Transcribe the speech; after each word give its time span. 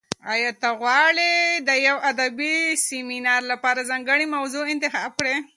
ایا 0.33 0.51
ته 0.61 0.69
غواړې 0.81 1.33
د 1.67 1.69
یو 1.87 1.97
ادبي 2.11 2.55
سیمینار 2.87 3.41
لپاره 3.51 3.87
ځانګړې 3.91 4.25
موضوع 4.35 4.65
انتخاب 4.73 5.11
کړې؟ 5.19 5.35